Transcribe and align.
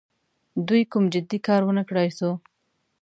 دوی 0.67 0.81
کوم 0.91 1.03
جدي 1.13 1.39
کار 1.47 1.61
ونه 1.65 1.83
کړای 1.89 2.09
سو. 2.17 2.31